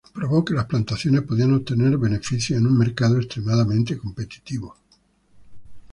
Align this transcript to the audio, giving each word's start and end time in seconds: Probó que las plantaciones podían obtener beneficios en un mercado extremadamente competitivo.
Probó 0.15 0.43
que 0.43 0.55
las 0.55 0.65
plantaciones 0.65 1.21
podían 1.21 1.53
obtener 1.53 1.95
beneficios 1.99 2.59
en 2.59 2.65
un 2.65 2.75
mercado 2.75 3.17
extremadamente 3.17 3.99
competitivo. 3.99 4.75